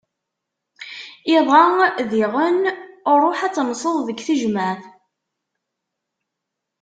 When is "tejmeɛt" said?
4.27-4.83